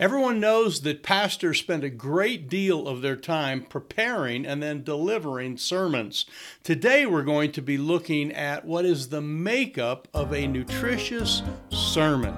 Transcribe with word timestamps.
Everyone 0.00 0.40
knows 0.40 0.80
that 0.80 1.02
pastors 1.02 1.58
spend 1.58 1.84
a 1.84 1.90
great 1.90 2.48
deal 2.48 2.88
of 2.88 3.02
their 3.02 3.16
time 3.16 3.62
preparing 3.62 4.46
and 4.46 4.62
then 4.62 4.82
delivering 4.82 5.58
sermons. 5.58 6.24
Today 6.62 7.04
we're 7.04 7.22
going 7.22 7.52
to 7.52 7.60
be 7.60 7.76
looking 7.76 8.32
at 8.32 8.64
what 8.64 8.86
is 8.86 9.10
the 9.10 9.20
makeup 9.20 10.08
of 10.14 10.32
a 10.32 10.46
nutritious 10.46 11.42
sermon. 11.68 12.34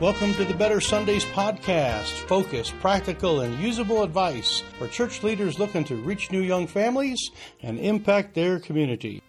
Welcome 0.00 0.34
to 0.34 0.44
the 0.44 0.56
Better 0.58 0.80
Sundays 0.80 1.24
podcast. 1.26 2.10
Focused, 2.26 2.76
practical, 2.80 3.42
and 3.42 3.56
usable 3.60 4.02
advice 4.02 4.64
for 4.76 4.88
church 4.88 5.22
leaders 5.22 5.60
looking 5.60 5.84
to 5.84 5.94
reach 5.94 6.32
new 6.32 6.42
young 6.42 6.66
families 6.66 7.30
and 7.62 7.78
impact 7.78 8.34
their 8.34 8.58
community. 8.58 9.22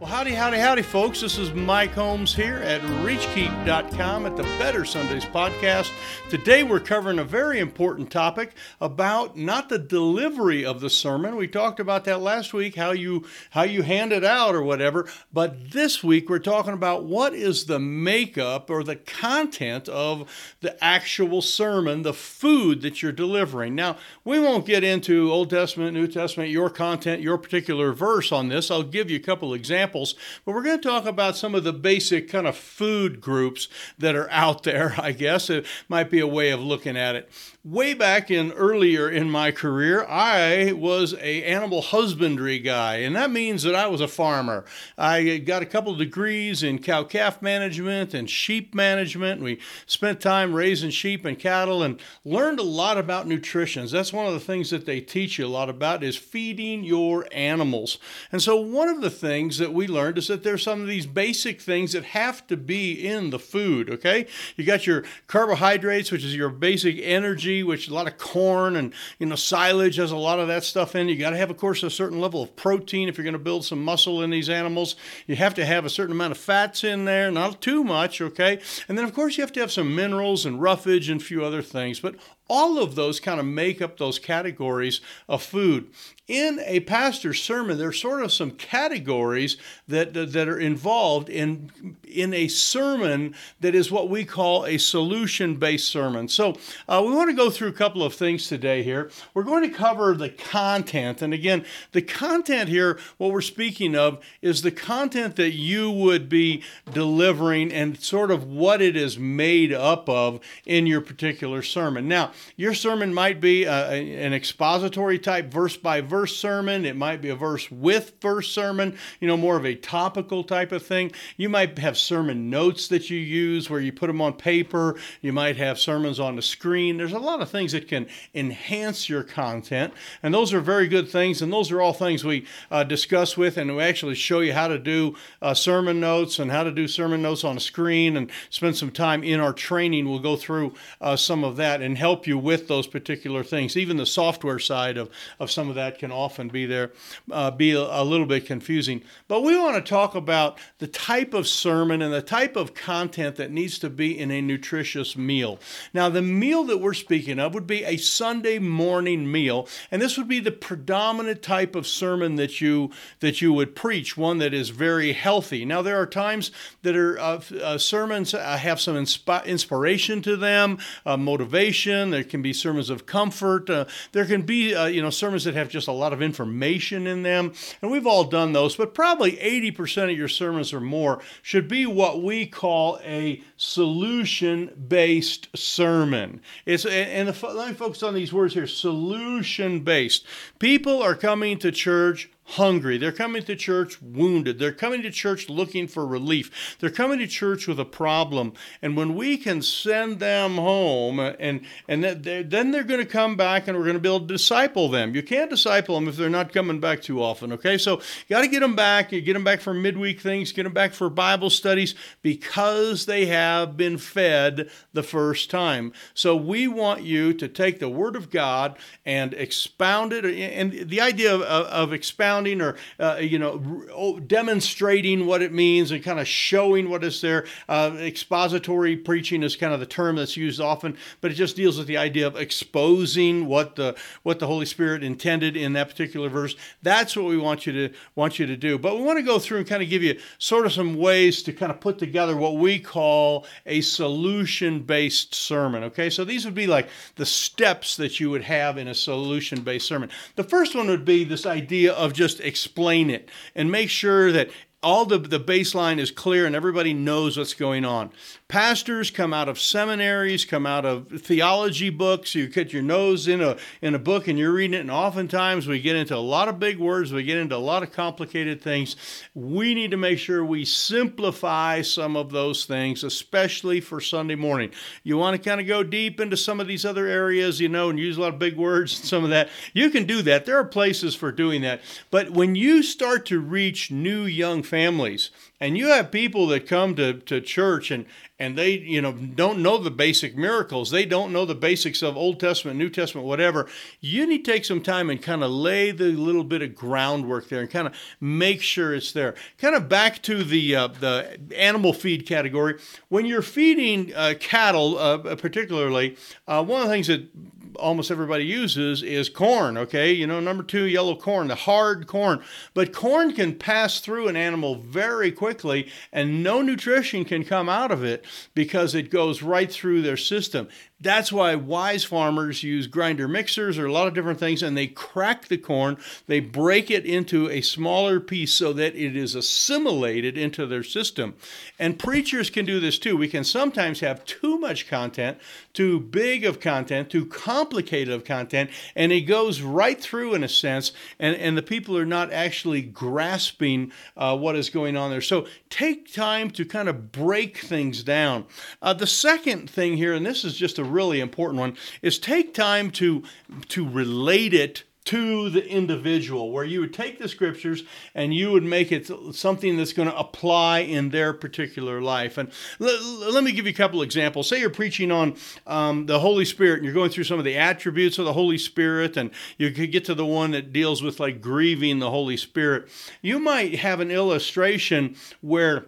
Well, 0.00 0.08
howdy, 0.08 0.30
howdy, 0.30 0.58
howdy, 0.58 0.82
folks. 0.82 1.22
This 1.22 1.38
is 1.38 1.52
Mike 1.52 1.90
Holmes 1.90 2.32
here 2.32 2.58
at 2.58 2.80
ReachKeep.com 2.82 4.26
at 4.26 4.36
the 4.36 4.44
Better 4.44 4.84
Sundays 4.84 5.24
podcast. 5.24 5.90
Today 6.30 6.62
we're 6.62 6.78
covering 6.78 7.18
a 7.18 7.24
very 7.24 7.58
important 7.58 8.08
topic 8.08 8.52
about 8.80 9.36
not 9.36 9.68
the 9.68 9.78
delivery 9.78 10.64
of 10.64 10.80
the 10.80 10.88
sermon. 10.88 11.34
We 11.34 11.48
talked 11.48 11.80
about 11.80 12.04
that 12.04 12.20
last 12.20 12.54
week, 12.54 12.76
how 12.76 12.92
you 12.92 13.26
how 13.50 13.64
you 13.64 13.82
hand 13.82 14.12
it 14.12 14.22
out 14.22 14.54
or 14.54 14.62
whatever. 14.62 15.08
But 15.32 15.72
this 15.72 16.04
week 16.04 16.30
we're 16.30 16.38
talking 16.38 16.74
about 16.74 17.02
what 17.02 17.34
is 17.34 17.64
the 17.64 17.80
makeup 17.80 18.70
or 18.70 18.84
the 18.84 18.94
content 18.94 19.88
of 19.88 20.54
the 20.60 20.82
actual 20.82 21.42
sermon, 21.42 22.02
the 22.02 22.14
food 22.14 22.82
that 22.82 23.02
you're 23.02 23.10
delivering. 23.10 23.74
Now, 23.74 23.96
we 24.24 24.38
won't 24.38 24.64
get 24.64 24.84
into 24.84 25.32
Old 25.32 25.50
Testament, 25.50 25.94
New 25.94 26.06
Testament, 26.06 26.50
your 26.50 26.70
content, 26.70 27.20
your 27.20 27.36
particular 27.36 27.92
verse 27.92 28.30
on 28.30 28.48
this. 28.48 28.70
I'll 28.70 28.84
give 28.84 29.10
you 29.10 29.16
a 29.16 29.20
couple 29.20 29.52
examples 29.52 29.87
but 29.92 30.52
we're 30.52 30.62
going 30.62 30.80
to 30.80 30.88
talk 30.88 31.06
about 31.06 31.36
some 31.36 31.54
of 31.54 31.64
the 31.64 31.72
basic 31.72 32.28
kind 32.28 32.46
of 32.46 32.56
food 32.56 33.20
groups 33.20 33.68
that 33.98 34.14
are 34.14 34.30
out 34.30 34.62
there, 34.62 34.94
I 34.98 35.12
guess. 35.12 35.50
It 35.50 35.66
might 35.88 36.10
be 36.10 36.20
a 36.20 36.26
way 36.26 36.50
of 36.50 36.60
looking 36.60 36.96
at 36.96 37.16
it. 37.16 37.30
Way 37.64 37.94
back 37.94 38.30
in 38.30 38.52
earlier 38.52 39.10
in 39.10 39.30
my 39.30 39.50
career 39.50 40.06
i 40.08 40.72
was 40.72 41.12
a 41.14 41.44
animal 41.44 41.82
husbandry 41.82 42.58
guy 42.58 42.96
and 42.96 43.14
that 43.14 43.30
means 43.30 43.62
that 43.62 43.74
i 43.74 43.86
was 43.86 44.00
a 44.00 44.08
farmer. 44.08 44.64
I 44.96 45.38
got 45.38 45.62
a 45.62 45.66
couple 45.66 45.94
degrees 45.94 46.62
in 46.62 46.80
cow 46.80 47.04
calf 47.04 47.42
management 47.42 48.14
and 48.14 48.28
sheep 48.28 48.74
management. 48.74 49.42
We 49.42 49.60
spent 49.86 50.20
time 50.20 50.54
raising 50.54 50.90
sheep 50.90 51.24
and 51.24 51.38
cattle 51.38 51.82
and 51.82 52.00
learned 52.24 52.58
a 52.58 52.64
lot 52.64 52.98
about 52.98 53.26
nutrition. 53.26 53.86
That's 53.86 54.12
one 54.12 54.26
of 54.26 54.32
the 54.32 54.40
things 54.40 54.70
that 54.70 54.86
they 54.86 55.00
teach 55.00 55.38
you 55.38 55.46
a 55.46 55.48
lot 55.48 55.68
about 55.68 56.02
is 56.02 56.16
feeding 56.16 56.84
your 56.84 57.26
animals. 57.32 57.98
And 58.32 58.42
so 58.42 58.56
one 58.56 58.88
of 58.88 59.02
the 59.02 59.10
things 59.10 59.58
that 59.58 59.72
we 59.78 59.86
learned 59.86 60.18
is 60.18 60.28
that 60.28 60.42
there's 60.42 60.62
some 60.62 60.80
of 60.80 60.86
these 60.86 61.06
basic 61.06 61.60
things 61.60 61.92
that 61.92 62.04
have 62.04 62.46
to 62.46 62.56
be 62.56 62.92
in 62.92 63.30
the 63.30 63.38
food 63.38 63.88
okay 63.88 64.26
you 64.56 64.64
got 64.64 64.86
your 64.86 65.04
carbohydrates 65.26 66.12
which 66.12 66.24
is 66.24 66.34
your 66.36 66.50
basic 66.50 66.98
energy 67.02 67.62
which 67.62 67.88
a 67.88 67.94
lot 67.94 68.06
of 68.06 68.18
corn 68.18 68.76
and 68.76 68.92
you 69.18 69.26
know 69.26 69.36
silage 69.36 69.96
has 69.96 70.10
a 70.10 70.16
lot 70.16 70.38
of 70.38 70.48
that 70.48 70.64
stuff 70.64 70.94
in. 70.94 71.08
You 71.08 71.16
got 71.16 71.30
to 71.30 71.36
have, 71.36 71.50
of 71.50 71.56
course, 71.56 71.82
a 71.82 71.90
certain 71.90 72.20
level 72.20 72.42
of 72.42 72.54
protein 72.56 73.08
if 73.08 73.16
you're 73.16 73.24
going 73.24 73.32
to 73.32 73.38
build 73.38 73.64
some 73.64 73.82
muscle 73.82 74.22
in 74.22 74.30
these 74.30 74.48
animals. 74.48 74.96
You 75.26 75.36
have 75.36 75.54
to 75.54 75.64
have 75.64 75.84
a 75.84 75.90
certain 75.90 76.12
amount 76.12 76.32
of 76.32 76.38
fats 76.38 76.84
in 76.84 77.04
there, 77.04 77.30
not 77.30 77.60
too 77.60 77.84
much, 77.84 78.20
okay? 78.20 78.60
And 78.88 78.98
then, 78.98 79.04
of 79.04 79.14
course, 79.14 79.36
you 79.36 79.42
have 79.42 79.52
to 79.52 79.60
have 79.60 79.72
some 79.72 79.94
minerals 79.94 80.44
and 80.44 80.60
roughage 80.60 81.08
and 81.08 81.20
a 81.20 81.24
few 81.24 81.44
other 81.44 81.62
things. 81.62 82.00
But 82.00 82.16
all 82.48 82.78
of 82.78 82.94
those 82.94 83.20
kind 83.20 83.38
of 83.38 83.46
make 83.46 83.80
up 83.80 83.98
those 83.98 84.18
categories 84.18 85.00
of 85.28 85.42
food 85.42 85.88
in 86.28 86.60
a 86.66 86.80
pastor's 86.80 87.42
sermon, 87.42 87.78
there's 87.78 87.98
sort 87.98 88.22
of 88.22 88.30
some 88.30 88.50
categories 88.50 89.56
that, 89.88 90.12
that 90.12 90.46
are 90.46 90.58
involved 90.58 91.30
in, 91.30 91.96
in 92.06 92.34
a 92.34 92.48
sermon 92.48 93.34
that 93.60 93.74
is 93.74 93.90
what 93.90 94.10
we 94.10 94.26
call 94.26 94.66
a 94.66 94.76
solution 94.76 95.56
based 95.56 95.88
sermon. 95.88 96.28
So, 96.28 96.56
uh, 96.86 97.02
we 97.04 97.14
want 97.14 97.30
to 97.30 97.36
go 97.36 97.48
through 97.48 97.68
a 97.68 97.72
couple 97.72 98.02
of 98.02 98.12
things 98.12 98.46
today 98.46 98.82
here. 98.82 99.10
We're 99.32 99.42
going 99.42 99.68
to 99.70 99.74
cover 99.74 100.14
the 100.14 100.28
content. 100.28 101.22
And 101.22 101.32
again, 101.32 101.64
the 101.92 102.02
content 102.02 102.68
here, 102.68 102.98
what 103.16 103.32
we're 103.32 103.40
speaking 103.40 103.96
of, 103.96 104.22
is 104.42 104.60
the 104.60 104.70
content 104.70 105.36
that 105.36 105.52
you 105.52 105.90
would 105.90 106.28
be 106.28 106.62
delivering 106.92 107.72
and 107.72 107.98
sort 107.98 108.30
of 108.30 108.44
what 108.44 108.82
it 108.82 108.96
is 108.96 109.18
made 109.18 109.72
up 109.72 110.06
of 110.10 110.40
in 110.66 110.86
your 110.86 111.00
particular 111.00 111.62
sermon. 111.62 112.06
Now, 112.06 112.32
your 112.56 112.74
sermon 112.74 113.12
might 113.14 113.40
be 113.40 113.66
uh, 113.66 113.90
an 113.90 114.34
expository 114.34 115.18
type 115.18 115.50
verse 115.50 115.76
by 115.76 116.00
verse 116.00 116.18
verse 116.18 116.36
sermon. 116.36 116.84
It 116.84 116.96
might 116.96 117.22
be 117.22 117.28
a 117.28 117.36
verse 117.36 117.70
with 117.70 118.14
verse 118.20 118.48
sermon, 118.48 118.98
you 119.20 119.28
know, 119.28 119.36
more 119.36 119.56
of 119.56 119.64
a 119.64 119.76
topical 119.76 120.42
type 120.42 120.72
of 120.72 120.84
thing. 120.84 121.12
You 121.36 121.48
might 121.48 121.78
have 121.78 121.96
sermon 121.96 122.50
notes 122.50 122.88
that 122.88 123.08
you 123.08 123.18
use 123.18 123.70
where 123.70 123.80
you 123.80 123.92
put 123.92 124.08
them 124.08 124.20
on 124.20 124.32
paper. 124.32 124.96
You 125.22 125.32
might 125.32 125.56
have 125.56 125.78
sermons 125.78 126.18
on 126.18 126.36
the 126.36 126.42
screen. 126.42 126.96
There's 126.96 127.12
a 127.12 127.18
lot 127.18 127.40
of 127.40 127.50
things 127.50 127.70
that 127.70 127.86
can 127.86 128.08
enhance 128.34 129.08
your 129.08 129.22
content, 129.22 129.94
and 130.22 130.34
those 130.34 130.52
are 130.52 130.60
very 130.60 130.88
good 130.88 131.08
things. 131.08 131.40
And 131.40 131.52
those 131.52 131.70
are 131.70 131.80
all 131.80 131.92
things 131.92 132.24
we 132.24 132.44
uh, 132.70 132.82
discuss 132.82 133.36
with, 133.36 133.56
and 133.56 133.76
we 133.76 133.82
actually 133.82 134.16
show 134.16 134.40
you 134.40 134.52
how 134.52 134.66
to 134.66 134.78
do 134.78 135.14
uh, 135.40 135.54
sermon 135.54 136.00
notes 136.00 136.40
and 136.40 136.50
how 136.50 136.64
to 136.64 136.72
do 136.72 136.88
sermon 136.88 137.22
notes 137.22 137.44
on 137.44 137.56
a 137.56 137.60
screen 137.60 138.16
and 138.16 138.30
spend 138.50 138.76
some 138.76 138.90
time 138.90 139.22
in 139.22 139.38
our 139.38 139.52
training. 139.52 140.08
We'll 140.08 140.18
go 140.18 140.36
through 140.36 140.74
uh, 141.00 141.16
some 141.16 141.44
of 141.44 141.56
that 141.56 141.80
and 141.80 141.96
help 141.96 142.26
you 142.28 142.38
with 142.38 142.68
those 142.68 142.86
particular 142.86 143.42
things. 143.42 143.76
Even 143.76 143.96
the 143.96 144.06
software 144.06 144.60
side 144.60 144.96
of, 144.96 145.10
of 145.40 145.50
some 145.50 145.68
of 145.68 145.74
that 145.74 145.98
can 145.98 146.12
often 146.12 146.48
be 146.48 146.66
there, 146.66 146.92
uh, 147.32 147.50
be 147.50 147.72
a, 147.72 147.80
a 147.80 148.04
little 148.04 148.26
bit 148.26 148.46
confusing. 148.46 149.02
But 149.26 149.42
we 149.42 149.58
want 149.58 149.74
to 149.74 149.88
talk 149.88 150.14
about 150.14 150.58
the 150.78 150.86
type 150.86 151.34
of 151.34 151.48
sermon 151.48 152.02
and 152.02 152.12
the 152.12 152.22
type 152.22 152.54
of 152.54 152.74
content 152.74 153.36
that 153.36 153.50
needs 153.50 153.78
to 153.80 153.90
be 153.90 154.16
in 154.16 154.30
a 154.30 154.40
nutritious 154.40 155.16
meal. 155.16 155.58
Now, 155.92 156.08
the 156.08 156.22
meal 156.22 156.64
that 156.64 156.78
we're 156.78 156.94
speaking 156.94 157.38
of 157.38 157.54
would 157.54 157.66
be 157.66 157.84
a 157.84 157.96
Sunday 157.96 158.58
morning 158.58 159.30
meal, 159.30 159.66
and 159.90 160.00
this 160.00 160.16
would 160.18 160.28
be 160.28 160.40
the 160.40 160.52
predominant 160.52 161.42
type 161.42 161.74
of 161.74 161.86
sermon 161.86 162.36
that 162.36 162.60
you 162.60 162.90
that 163.20 163.40
you 163.40 163.52
would 163.52 163.74
preach, 163.74 164.16
one 164.16 164.38
that 164.38 164.52
is 164.52 164.68
very 164.68 165.12
healthy. 165.12 165.64
Now, 165.64 165.82
there 165.82 166.00
are 166.00 166.06
times 166.06 166.50
that 166.82 166.96
are 166.96 167.18
uh, 167.18 167.40
uh, 167.62 167.78
sermons 167.78 168.34
uh, 168.34 168.56
have 168.56 168.80
some 168.80 168.96
inspi- 168.96 169.46
inspiration 169.46 170.22
to 170.22 170.36
them, 170.36 170.78
uh, 171.06 171.16
motivation. 171.16 172.17
There 172.18 172.24
can 172.24 172.42
be 172.42 172.52
sermons 172.52 172.90
of 172.90 173.06
comfort. 173.06 173.70
Uh, 173.70 173.84
there 174.10 174.24
can 174.24 174.42
be 174.42 174.74
uh, 174.74 174.86
you 174.86 175.00
know 175.00 175.10
sermons 175.10 175.44
that 175.44 175.54
have 175.54 175.68
just 175.68 175.86
a 175.86 175.92
lot 175.92 176.12
of 176.12 176.20
information 176.20 177.06
in 177.06 177.22
them. 177.22 177.52
And 177.80 177.92
we've 177.92 178.08
all 178.08 178.24
done 178.24 178.52
those, 178.52 178.74
but 178.74 178.92
probably 178.92 179.36
80% 179.36 180.10
of 180.10 180.18
your 180.18 180.26
sermons 180.26 180.72
or 180.72 180.80
more 180.80 181.20
should 181.42 181.68
be 181.68 181.86
what 181.86 182.20
we 182.20 182.44
call 182.44 182.98
a 183.04 183.40
solution 183.56 184.74
based 184.88 185.48
sermon. 185.56 186.40
It's 186.66 186.84
and 186.84 187.28
the, 187.28 187.46
let 187.46 187.68
me 187.68 187.74
focus 187.74 188.02
on 188.02 188.14
these 188.14 188.32
words 188.32 188.54
here 188.54 188.66
solution 188.66 189.84
based. 189.84 190.26
People 190.58 191.00
are 191.00 191.14
coming 191.14 191.56
to 191.60 191.70
church 191.70 192.30
hungry. 192.52 192.96
They're 192.96 193.12
coming 193.12 193.42
to 193.44 193.54
church 193.54 194.00
wounded. 194.00 194.58
They're 194.58 194.72
coming 194.72 195.02
to 195.02 195.10
church 195.10 195.50
looking 195.50 195.86
for 195.86 196.06
relief. 196.06 196.76
They're 196.80 196.88
coming 196.88 197.18
to 197.18 197.26
church 197.26 197.66
with 197.66 197.78
a 197.78 197.84
problem. 197.84 198.54
And 198.80 198.96
when 198.96 199.14
we 199.14 199.36
can 199.36 199.60
send 199.60 200.18
them 200.18 200.56
home, 200.56 201.20
and 201.20 201.60
and 201.86 202.02
then 202.02 202.70
they're 202.70 202.84
going 202.84 203.00
to 203.00 203.06
come 203.06 203.36
back, 203.36 203.68
and 203.68 203.76
we're 203.76 203.84
going 203.84 203.94
to 203.94 204.00
be 204.00 204.08
able 204.08 204.20
to 204.20 204.26
disciple 204.26 204.88
them. 204.88 205.14
You 205.14 205.22
can't 205.22 205.50
disciple 205.50 205.94
them 205.94 206.08
if 206.08 206.16
they're 206.16 206.30
not 206.30 206.52
coming 206.52 206.80
back 206.80 207.02
too 207.02 207.22
often. 207.22 207.52
Okay, 207.52 207.76
so 207.76 207.96
you 207.96 208.30
got 208.30 208.40
to 208.40 208.48
get 208.48 208.60
them 208.60 208.74
back. 208.74 209.12
You 209.12 209.20
get 209.20 209.34
them 209.34 209.44
back 209.44 209.60
for 209.60 209.74
midweek 209.74 210.20
things. 210.20 210.52
Get 210.52 210.62
them 210.62 210.72
back 210.72 210.94
for 210.94 211.10
Bible 211.10 211.50
studies 211.50 211.94
because 212.22 213.04
they 213.04 213.26
have 213.26 213.76
been 213.76 213.98
fed 213.98 214.70
the 214.94 215.02
first 215.02 215.50
time. 215.50 215.92
So 216.14 216.34
we 216.34 216.66
want 216.66 217.02
you 217.02 217.34
to 217.34 217.46
take 217.46 217.78
the 217.78 217.90
Word 217.90 218.16
of 218.16 218.30
God 218.30 218.78
and 219.04 219.34
expound 219.34 220.14
it. 220.14 220.24
And 220.24 220.88
the 220.88 221.02
idea 221.02 221.34
of, 221.34 221.42
of 221.42 221.92
expounding 221.92 222.37
or 222.46 222.76
uh, 223.00 223.18
you 223.20 223.38
know 223.38 224.20
demonstrating 224.26 225.26
what 225.26 225.42
it 225.42 225.52
means 225.52 225.90
and 225.90 226.02
kind 226.02 226.20
of 226.20 226.28
showing 226.28 226.88
what 226.88 227.02
is 227.02 227.20
there. 227.20 227.46
Uh, 227.68 227.96
expository 227.98 228.96
preaching 228.96 229.42
is 229.42 229.56
kind 229.56 229.72
of 229.72 229.80
the 229.80 229.86
term 229.86 230.16
that's 230.16 230.36
used 230.36 230.60
often, 230.60 230.96
but 231.20 231.30
it 231.30 231.34
just 231.34 231.56
deals 231.56 231.76
with 231.76 231.86
the 231.86 231.96
idea 231.96 232.26
of 232.26 232.36
exposing 232.36 233.46
what 233.46 233.76
the 233.76 233.96
what 234.22 234.38
the 234.38 234.46
Holy 234.46 234.66
Spirit 234.66 235.02
intended 235.02 235.56
in 235.56 235.72
that 235.72 235.88
particular 235.88 236.28
verse. 236.28 236.54
That's 236.82 237.16
what 237.16 237.26
we 237.26 237.36
want 237.36 237.66
you 237.66 237.72
to 237.72 237.94
want 238.14 238.38
you 238.38 238.46
to 238.46 238.56
do. 238.56 238.78
But 238.78 238.96
we 238.96 239.02
want 239.02 239.18
to 239.18 239.24
go 239.24 239.38
through 239.38 239.58
and 239.58 239.66
kind 239.66 239.82
of 239.82 239.88
give 239.88 240.02
you 240.02 240.18
sort 240.38 240.66
of 240.66 240.72
some 240.72 240.94
ways 240.96 241.42
to 241.42 241.52
kind 241.52 241.72
of 241.72 241.80
put 241.80 241.98
together 241.98 242.36
what 242.36 242.56
we 242.56 242.78
call 242.78 243.46
a 243.66 243.80
solution 243.80 244.80
based 244.80 245.34
sermon. 245.34 245.82
Okay, 245.84 246.10
so 246.10 246.24
these 246.24 246.44
would 246.44 246.54
be 246.54 246.66
like 246.66 246.88
the 247.16 247.26
steps 247.26 247.96
that 247.96 248.20
you 248.20 248.30
would 248.30 248.42
have 248.42 248.78
in 248.78 248.88
a 248.88 248.94
solution 248.94 249.62
based 249.62 249.86
sermon. 249.86 250.10
The 250.36 250.44
first 250.44 250.74
one 250.74 250.88
would 250.88 251.04
be 251.04 251.24
this 251.24 251.46
idea 251.46 251.92
of 251.92 252.12
just 252.12 252.27
just 252.28 252.40
explain 252.40 253.10
it 253.10 253.28
and 253.54 253.70
make 253.72 253.90
sure 253.90 254.30
that 254.32 254.50
all 254.80 255.04
the, 255.04 255.18
the 255.18 255.40
baseline 255.40 255.98
is 255.98 256.12
clear 256.12 256.46
and 256.46 256.54
everybody 256.54 256.94
knows 256.94 257.36
what's 257.36 257.54
going 257.54 257.84
on. 257.84 258.10
Pastors 258.46 259.10
come 259.10 259.34
out 259.34 259.48
of 259.48 259.60
seminaries, 259.60 260.44
come 260.44 260.66
out 260.66 260.86
of 260.86 261.20
theology 261.20 261.90
books. 261.90 262.34
You 262.34 262.46
get 262.46 262.72
your 262.72 262.82
nose 262.82 263.26
in 263.26 263.42
a 263.42 263.58
in 263.82 263.94
a 263.94 263.98
book 263.98 264.28
and 264.28 264.38
you're 264.38 264.52
reading 264.52 264.74
it, 264.74 264.80
and 264.80 264.90
oftentimes 264.90 265.66
we 265.66 265.80
get 265.80 265.96
into 265.96 266.16
a 266.16 266.18
lot 266.18 266.48
of 266.48 266.58
big 266.58 266.78
words, 266.78 267.12
we 267.12 267.24
get 267.24 267.36
into 267.36 267.56
a 267.56 267.58
lot 267.58 267.82
of 267.82 267.92
complicated 267.92 268.62
things. 268.62 268.96
We 269.34 269.74
need 269.74 269.90
to 269.90 269.96
make 269.96 270.18
sure 270.18 270.44
we 270.44 270.64
simplify 270.64 271.82
some 271.82 272.16
of 272.16 272.30
those 272.30 272.64
things, 272.64 273.04
especially 273.04 273.80
for 273.80 274.00
Sunday 274.00 274.36
morning. 274.36 274.70
You 275.02 275.18
want 275.18 275.36
to 275.36 275.46
kind 275.46 275.60
of 275.60 275.66
go 275.66 275.82
deep 275.82 276.20
into 276.20 276.36
some 276.36 276.60
of 276.60 276.68
these 276.68 276.86
other 276.86 277.06
areas, 277.06 277.60
you 277.60 277.68
know, 277.68 277.90
and 277.90 277.98
use 277.98 278.16
a 278.16 278.20
lot 278.20 278.32
of 278.32 278.38
big 278.38 278.56
words 278.56 278.98
and 278.98 279.08
some 279.08 279.24
of 279.24 279.30
that. 279.30 279.50
You 279.74 279.90
can 279.90 280.06
do 280.06 280.22
that. 280.22 280.46
There 280.46 280.56
are 280.56 280.64
places 280.64 281.14
for 281.14 281.32
doing 281.32 281.62
that. 281.62 281.82
But 282.10 282.30
when 282.30 282.54
you 282.54 282.82
start 282.82 283.26
to 283.26 283.40
reach 283.40 283.90
new 283.90 284.22
young 284.22 284.62
families. 284.68 285.30
And 285.60 285.76
you 285.76 285.88
have 285.88 286.12
people 286.12 286.46
that 286.48 286.68
come 286.68 286.94
to, 286.96 287.14
to 287.14 287.40
church 287.40 287.90
and, 287.90 288.06
and 288.38 288.56
they, 288.56 288.70
you 288.70 289.02
know, 289.02 289.10
don't 289.12 289.60
know 289.60 289.76
the 289.78 289.90
basic 289.90 290.36
miracles. 290.36 290.90
They 290.92 291.04
don't 291.04 291.32
know 291.32 291.44
the 291.44 291.56
basics 291.56 292.00
of 292.02 292.16
Old 292.16 292.38
Testament, 292.38 292.78
New 292.78 292.90
Testament, 292.90 293.26
whatever. 293.26 293.66
You 294.00 294.24
need 294.26 294.44
to 294.44 294.52
take 294.52 294.64
some 294.64 294.80
time 294.80 295.10
and 295.10 295.20
kind 295.20 295.42
of 295.42 295.50
lay 295.50 295.90
the 295.90 296.12
little 296.12 296.44
bit 296.44 296.62
of 296.62 296.76
groundwork 296.76 297.48
there 297.48 297.60
and 297.60 297.70
kind 297.70 297.88
of 297.88 297.94
make 298.20 298.62
sure 298.62 298.94
it's 298.94 299.10
there. 299.10 299.34
Kind 299.58 299.74
of 299.74 299.88
back 299.88 300.22
to 300.22 300.44
the 300.44 300.76
uh, 300.76 300.88
the 300.88 301.40
animal 301.56 301.92
feed 301.92 302.26
category. 302.26 302.78
When 303.08 303.26
you're 303.26 303.42
feeding 303.42 304.14
uh, 304.14 304.34
cattle, 304.38 304.96
uh, 304.98 305.34
particularly, 305.34 306.16
uh, 306.46 306.62
one 306.62 306.82
of 306.82 306.86
the 306.86 306.94
things 306.94 307.08
that 307.08 307.28
almost 307.76 308.10
everybody 308.10 308.44
uses 308.44 309.02
is 309.02 309.28
corn, 309.28 309.76
okay? 309.76 310.12
You 310.12 310.26
know, 310.26 310.40
number 310.40 310.62
two, 310.62 310.84
yellow 310.84 311.16
corn, 311.16 311.48
the 311.48 311.54
hard 311.54 312.06
corn. 312.06 312.42
But 312.74 312.92
corn 312.92 313.32
can 313.32 313.54
pass 313.54 314.00
through 314.00 314.28
an 314.28 314.36
animal 314.36 314.76
very 314.76 315.32
quickly 315.32 315.90
and 316.12 316.42
no 316.42 316.62
nutrition 316.62 317.24
can 317.24 317.44
come 317.44 317.68
out 317.68 317.90
of 317.90 318.04
it 318.04 318.24
because 318.54 318.94
it 318.94 319.10
goes 319.10 319.42
right 319.42 319.70
through 319.70 320.02
their 320.02 320.16
system. 320.16 320.68
That's 321.00 321.30
why 321.30 321.54
wise 321.54 322.02
farmers 322.02 322.64
use 322.64 322.88
grinder 322.88 323.28
mixers 323.28 323.78
or 323.78 323.86
a 323.86 323.92
lot 323.92 324.08
of 324.08 324.14
different 324.14 324.40
things, 324.40 324.64
and 324.64 324.76
they 324.76 324.88
crack 324.88 325.46
the 325.46 325.56
corn, 325.56 325.96
they 326.26 326.40
break 326.40 326.90
it 326.90 327.06
into 327.06 327.48
a 327.48 327.60
smaller 327.60 328.18
piece 328.18 328.52
so 328.52 328.72
that 328.72 328.96
it 328.96 329.14
is 329.14 329.36
assimilated 329.36 330.36
into 330.36 330.66
their 330.66 330.82
system. 330.82 331.34
And 331.78 332.00
preachers 332.00 332.50
can 332.50 332.64
do 332.64 332.80
this 332.80 332.98
too. 332.98 333.16
We 333.16 333.28
can 333.28 333.44
sometimes 333.44 334.00
have 334.00 334.24
too 334.24 334.58
much 334.58 334.88
content, 334.88 335.38
too 335.72 336.00
big 336.00 336.44
of 336.44 336.58
content, 336.58 337.10
too 337.10 337.26
complicated 337.26 338.12
of 338.12 338.24
content, 338.24 338.68
and 338.96 339.12
it 339.12 339.20
goes 339.20 339.60
right 339.60 340.00
through 340.00 340.34
in 340.34 340.42
a 340.42 340.48
sense, 340.48 340.90
and, 341.20 341.36
and 341.36 341.56
the 341.56 341.62
people 341.62 341.96
are 341.96 342.06
not 342.06 342.32
actually 342.32 342.82
grasping 342.82 343.92
uh, 344.16 344.36
what 344.36 344.56
is 344.56 344.68
going 344.68 344.96
on 344.96 345.10
there. 345.10 345.20
So 345.20 345.46
take 345.70 346.12
time 346.12 346.50
to 346.50 346.64
kind 346.64 346.88
of 346.88 347.12
break 347.12 347.58
things 347.58 348.02
down. 348.02 348.46
Uh, 348.82 348.94
the 348.94 349.06
second 349.06 349.70
thing 349.70 349.96
here, 349.96 350.12
and 350.12 350.26
this 350.26 350.44
is 350.44 350.56
just 350.56 350.80
a 350.80 350.87
really 350.88 351.20
important 351.20 351.60
one, 351.60 351.76
is 352.02 352.18
take 352.18 352.54
time 352.54 352.90
to 352.92 353.22
to 353.68 353.88
relate 353.88 354.54
it 354.54 354.84
to 355.08 355.48
the 355.48 355.66
individual, 355.66 356.52
where 356.52 356.66
you 356.66 356.80
would 356.80 356.92
take 356.92 357.18
the 357.18 357.28
scriptures 357.28 357.82
and 358.14 358.34
you 358.34 358.52
would 358.52 358.62
make 358.62 358.92
it 358.92 359.10
something 359.34 359.78
that's 359.78 359.94
going 359.94 360.06
to 360.08 360.18
apply 360.18 360.80
in 360.80 361.08
their 361.08 361.32
particular 361.32 362.02
life. 362.02 362.36
And 362.36 362.50
l- 362.78 363.32
let 363.32 363.42
me 363.42 363.52
give 363.52 363.64
you 363.64 363.70
a 363.70 363.74
couple 363.74 364.02
examples. 364.02 364.50
Say 364.50 364.60
you're 364.60 364.68
preaching 364.68 365.10
on 365.10 365.34
um, 365.66 366.04
the 366.04 366.20
Holy 366.20 366.44
Spirit 366.44 366.76
and 366.76 366.84
you're 366.84 366.92
going 366.92 367.08
through 367.08 367.24
some 367.24 367.38
of 367.38 367.46
the 367.46 367.56
attributes 367.56 368.18
of 368.18 368.26
the 368.26 368.34
Holy 368.34 368.58
Spirit, 368.58 369.16
and 369.16 369.30
you 369.56 369.70
could 369.70 369.92
get 369.92 370.04
to 370.04 370.14
the 370.14 370.26
one 370.26 370.50
that 370.50 370.74
deals 370.74 371.02
with 371.02 371.18
like 371.18 371.40
grieving 371.40 372.00
the 372.00 372.10
Holy 372.10 372.36
Spirit. 372.36 372.90
You 373.22 373.38
might 373.38 373.76
have 373.76 374.00
an 374.00 374.10
illustration 374.10 375.16
where 375.40 375.86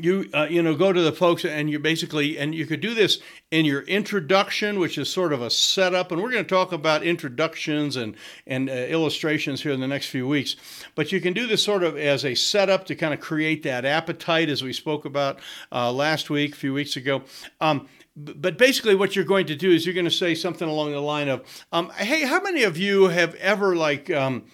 you 0.00 0.28
uh, 0.34 0.46
you 0.50 0.62
know 0.62 0.74
go 0.74 0.92
to 0.92 1.00
the 1.00 1.12
folks 1.12 1.44
and 1.44 1.70
you 1.70 1.78
basically 1.78 2.38
and 2.38 2.54
you 2.54 2.66
could 2.66 2.80
do 2.80 2.94
this 2.94 3.20
in 3.50 3.64
your 3.64 3.82
introduction 3.82 4.78
which 4.78 4.98
is 4.98 5.08
sort 5.08 5.32
of 5.32 5.42
a 5.42 5.50
setup. 5.50 6.12
And 6.12 6.22
we're 6.22 6.30
going 6.30 6.44
to 6.44 6.48
talk 6.48 6.72
about 6.72 7.02
introductions 7.02 7.96
and 7.96 8.16
and 8.46 8.68
uh, 8.68 8.72
illustrations 8.72 9.62
here 9.62 9.72
in 9.72 9.80
the 9.80 9.88
next 9.88 10.06
few 10.06 10.26
weeks. 10.26 10.56
But 10.94 11.12
you 11.12 11.20
can 11.20 11.32
do 11.32 11.46
this 11.46 11.62
sort 11.62 11.82
of 11.82 11.96
as 11.96 12.24
a 12.24 12.34
setup 12.34 12.86
to 12.86 12.94
kind 12.94 13.14
of 13.14 13.20
create 13.20 13.62
that 13.64 13.84
appetite 13.84 14.48
as 14.48 14.62
we 14.62 14.72
spoke 14.72 15.04
about 15.04 15.40
uh, 15.72 15.92
last 15.92 16.30
week 16.30 16.54
a 16.54 16.56
few 16.56 16.72
weeks 16.72 16.96
ago. 16.96 17.22
Um, 17.60 17.88
but 18.16 18.56
basically 18.56 18.94
what 18.94 19.16
you're 19.16 19.24
going 19.24 19.46
to 19.46 19.56
do 19.56 19.70
is 19.70 19.84
you're 19.84 19.94
going 19.94 20.04
to 20.04 20.10
say 20.10 20.34
something 20.34 20.68
along 20.68 20.92
the 20.92 21.00
line 21.00 21.28
of 21.28 21.42
um, 21.72 21.90
hey 21.90 22.24
how 22.24 22.40
many 22.40 22.62
of 22.62 22.76
you 22.76 23.08
have 23.08 23.34
ever 23.36 23.74
like 23.74 24.08
um, 24.10 24.44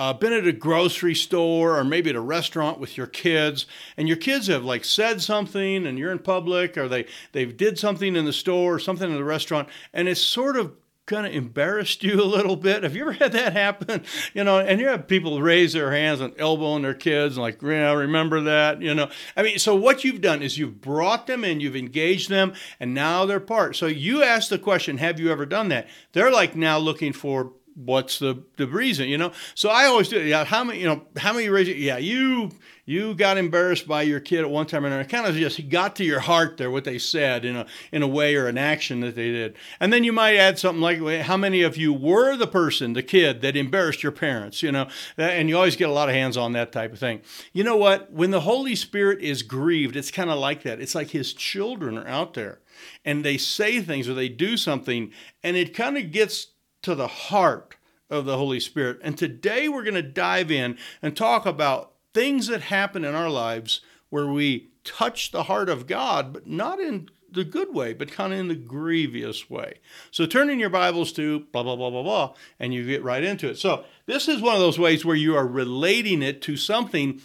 uh, 0.00 0.14
been 0.14 0.32
at 0.32 0.46
a 0.46 0.52
grocery 0.52 1.14
store 1.14 1.76
or 1.76 1.84
maybe 1.84 2.08
at 2.08 2.16
a 2.16 2.20
restaurant 2.20 2.80
with 2.80 2.96
your 2.96 3.06
kids 3.06 3.66
and 3.98 4.08
your 4.08 4.16
kids 4.16 4.46
have 4.46 4.64
like 4.64 4.82
said 4.82 5.20
something 5.20 5.86
and 5.86 5.98
you're 5.98 6.10
in 6.10 6.18
public 6.18 6.78
or 6.78 6.88
they 6.88 7.04
they 7.32 7.44
did 7.44 7.78
something 7.78 8.16
in 8.16 8.24
the 8.24 8.32
store 8.32 8.76
or 8.76 8.78
something 8.78 9.10
in 9.10 9.16
the 9.16 9.22
restaurant 9.22 9.68
and 9.92 10.08
it's 10.08 10.22
sort 10.22 10.56
of 10.56 10.72
kind 11.04 11.26
of 11.26 11.34
embarrassed 11.34 12.02
you 12.04 12.18
a 12.18 12.24
little 12.24 12.56
bit. 12.56 12.82
Have 12.82 12.96
you 12.96 13.02
ever 13.02 13.12
had 13.12 13.32
that 13.32 13.52
happen? 13.52 14.04
You 14.32 14.44
know 14.44 14.58
and 14.58 14.80
you 14.80 14.88
have 14.88 15.06
people 15.06 15.42
raise 15.42 15.74
their 15.74 15.92
hands 15.92 16.20
and 16.20 16.32
elbowing 16.38 16.82
their 16.82 16.94
kids 16.94 17.36
and 17.36 17.42
like 17.42 17.60
yeah 17.60 17.92
remember 17.92 18.40
that 18.42 18.80
you 18.80 18.94
know. 18.94 19.10
I 19.36 19.42
mean 19.42 19.58
so 19.58 19.74
what 19.74 20.02
you've 20.02 20.22
done 20.22 20.40
is 20.40 20.56
you've 20.56 20.80
brought 20.80 21.26
them 21.26 21.44
in 21.44 21.60
you've 21.60 21.76
engaged 21.76 22.30
them 22.30 22.54
and 22.78 22.94
now 22.94 23.26
they're 23.26 23.38
part. 23.38 23.76
So 23.76 23.86
you 23.86 24.22
ask 24.22 24.48
the 24.48 24.58
question 24.58 24.96
have 24.96 25.20
you 25.20 25.30
ever 25.30 25.44
done 25.44 25.68
that? 25.68 25.88
They're 26.12 26.30
like 26.30 26.56
now 26.56 26.78
looking 26.78 27.12
for 27.12 27.52
what's 27.74 28.18
the 28.18 28.42
the 28.56 28.66
reason 28.66 29.08
you 29.08 29.18
know 29.18 29.32
so 29.54 29.68
i 29.68 29.86
always 29.86 30.08
do 30.08 30.20
yeah 30.20 30.44
how 30.44 30.64
many 30.64 30.80
you 30.80 30.86
know 30.86 31.02
how 31.16 31.32
many 31.32 31.48
raise 31.48 31.68
yeah 31.68 31.96
you 31.98 32.50
you 32.90 33.14
got 33.14 33.38
embarrassed 33.38 33.86
by 33.86 34.02
your 34.02 34.18
kid 34.18 34.40
at 34.40 34.50
one 34.50 34.66
time 34.66 34.82
or 34.82 34.88
another. 34.88 35.02
It 35.02 35.08
kind 35.08 35.24
of 35.24 35.36
just 35.36 35.68
got 35.68 35.94
to 35.96 36.04
your 36.04 36.18
heart 36.18 36.56
there 36.56 36.72
what 36.72 36.82
they 36.82 36.98
said 36.98 37.44
in 37.44 37.54
a 37.54 37.66
in 37.92 38.02
a 38.02 38.08
way 38.08 38.34
or 38.34 38.48
an 38.48 38.58
action 38.58 38.98
that 39.00 39.14
they 39.14 39.30
did. 39.30 39.54
And 39.78 39.92
then 39.92 40.02
you 40.02 40.12
might 40.12 40.34
add 40.34 40.58
something 40.58 40.80
like, 40.82 40.98
"How 41.22 41.36
many 41.36 41.62
of 41.62 41.76
you 41.76 41.92
were 41.92 42.36
the 42.36 42.48
person, 42.48 42.94
the 42.94 43.02
kid 43.04 43.42
that 43.42 43.56
embarrassed 43.56 44.02
your 44.02 44.10
parents?" 44.10 44.60
You 44.60 44.72
know, 44.72 44.88
and 45.16 45.48
you 45.48 45.56
always 45.56 45.76
get 45.76 45.88
a 45.88 45.92
lot 45.92 46.08
of 46.08 46.16
hands 46.16 46.36
on 46.36 46.52
that 46.54 46.72
type 46.72 46.92
of 46.92 46.98
thing. 46.98 47.20
You 47.52 47.62
know 47.62 47.76
what? 47.76 48.12
When 48.12 48.32
the 48.32 48.40
Holy 48.40 48.74
Spirit 48.74 49.20
is 49.20 49.44
grieved, 49.44 49.94
it's 49.94 50.10
kind 50.10 50.28
of 50.28 50.40
like 50.40 50.64
that. 50.64 50.80
It's 50.80 50.96
like 50.96 51.10
His 51.10 51.32
children 51.32 51.96
are 51.96 52.08
out 52.08 52.34
there, 52.34 52.58
and 53.04 53.24
they 53.24 53.36
say 53.36 53.80
things 53.80 54.08
or 54.08 54.14
they 54.14 54.28
do 54.28 54.56
something, 54.56 55.12
and 55.44 55.56
it 55.56 55.74
kind 55.74 55.96
of 55.96 56.10
gets 56.10 56.48
to 56.82 56.94
the 56.94 57.08
heart 57.08 57.76
of 58.08 58.24
the 58.24 58.36
Holy 58.36 58.60
Spirit. 58.60 58.98
And 59.02 59.16
today 59.16 59.68
we're 59.68 59.84
going 59.84 59.94
to 59.94 60.02
dive 60.02 60.50
in 60.50 60.76
and 61.00 61.16
talk 61.16 61.46
about 61.46 61.92
things 62.12 62.48
that 62.48 62.62
happen 62.62 63.04
in 63.04 63.14
our 63.14 63.30
lives 63.30 63.80
where 64.08 64.26
we 64.26 64.70
touch 64.84 65.30
the 65.30 65.44
heart 65.44 65.68
of 65.68 65.86
God, 65.86 66.32
but 66.32 66.46
not 66.46 66.80
in 66.80 67.08
the 67.30 67.44
good 67.44 67.72
way, 67.72 67.92
but 67.92 68.10
kind 68.10 68.32
of 68.32 68.38
in 68.40 68.48
the 68.48 68.56
grievous 68.56 69.48
way. 69.48 69.74
So 70.10 70.26
turn 70.26 70.50
in 70.50 70.58
your 70.58 70.70
Bibles 70.70 71.12
to 71.12 71.40
blah, 71.52 71.62
blah, 71.62 71.76
blah, 71.76 71.90
blah, 71.90 72.02
blah, 72.02 72.34
and 72.58 72.74
you 72.74 72.84
get 72.84 73.04
right 73.04 73.22
into 73.22 73.48
it. 73.48 73.58
So 73.58 73.84
this 74.06 74.26
is 74.26 74.42
one 74.42 74.54
of 74.54 74.60
those 74.60 74.78
ways 74.78 75.04
where 75.04 75.16
you 75.16 75.36
are 75.36 75.46
relating 75.46 76.22
it 76.22 76.42
to 76.42 76.56
something 76.56 77.20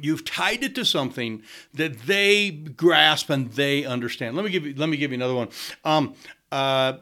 you've 0.00 0.24
tied 0.24 0.64
it 0.64 0.74
to 0.74 0.84
something 0.84 1.42
that 1.74 2.00
they 2.02 2.50
grasp 2.50 3.28
and 3.28 3.52
they 3.52 3.84
understand. 3.84 4.34
Let 4.36 4.44
me 4.44 4.50
give 4.50 4.66
you 4.66 4.74
let 4.74 4.88
me 4.88 4.96
give 4.96 5.10
you 5.10 5.16
another 5.16 5.34
one. 5.34 5.48
Um, 5.84 6.14
uh, 6.52 6.98